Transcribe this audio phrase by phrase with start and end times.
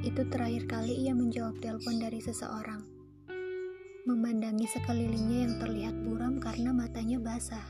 [0.00, 2.80] Itu terakhir kali ia menjawab telepon dari seseorang.
[4.08, 7.68] Memandangi sekelilingnya yang terlihat buram karena matanya basah.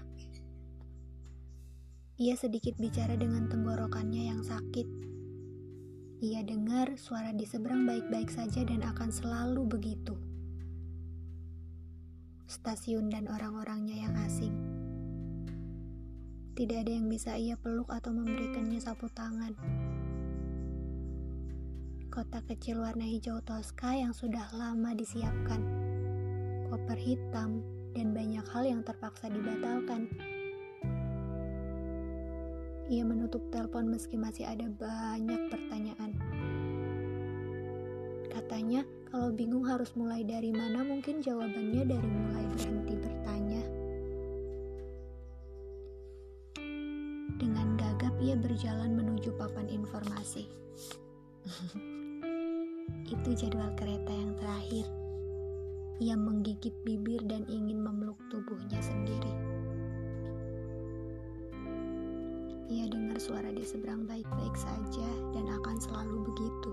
[2.23, 4.87] Ia sedikit bicara dengan tenggorokannya yang sakit.
[6.23, 10.15] Ia dengar suara di seberang baik-baik saja dan akan selalu begitu.
[12.47, 14.55] Stasiun dan orang-orangnya yang asing.
[16.55, 19.57] Tidak ada yang bisa ia peluk atau memberikannya sapu tangan.
[22.11, 25.63] Kota kecil warna hijau toska yang sudah lama disiapkan.
[26.67, 27.63] Koper hitam
[27.95, 30.11] dan banyak hal yang terpaksa dibatalkan.
[32.91, 36.19] Ia menutup telepon meski masih ada banyak pertanyaan.
[38.27, 43.63] Katanya, kalau bingung harus mulai dari mana, mungkin jawabannya dari mulai berhenti bertanya.
[47.39, 50.51] Dengan gagap ia berjalan menuju papan informasi.
[53.11, 54.87] Itu jadwal kereta yang terakhir.
[55.99, 59.35] Ia menggigit bibir dan ingin memeluk tubuhnya sendiri.
[62.71, 66.73] Ia dengar suara di seberang baik-baik saja dan akan selalu begitu.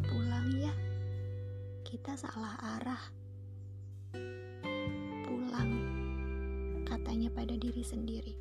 [0.00, 0.72] Pulang ya,
[1.84, 3.04] kita salah arah.
[5.28, 5.70] Pulang
[6.88, 8.32] katanya pada diri sendiri.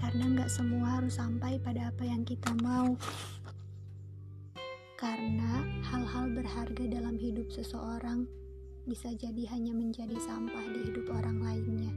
[0.00, 2.96] Karena nggak semua harus sampai pada apa yang kita mau.
[5.00, 8.28] Karena hal-hal berharga dalam hidup seseorang
[8.84, 11.92] bisa jadi hanya menjadi sampah di hidup orang lainnya.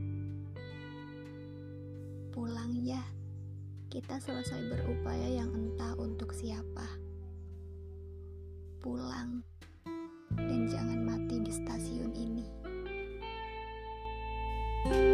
[2.32, 3.04] Pulang ya,
[3.92, 6.88] kita selesai berupaya yang entah untuk siapa.
[8.80, 9.42] Pulang,
[10.36, 12.46] dan jangan mati di stasiun ini.
[14.84, 15.12] thank you